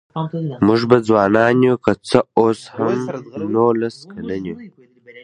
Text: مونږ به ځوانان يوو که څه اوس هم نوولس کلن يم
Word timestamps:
مونږ 0.65 0.81
به 0.89 0.97
ځوانان 1.07 1.55
يوو 1.67 1.81
که 1.85 1.91
څه 2.09 2.19
اوس 2.39 2.59
هم 2.75 2.95
نوولس 3.53 3.97
کلن 4.13 4.43
يم 4.49 4.57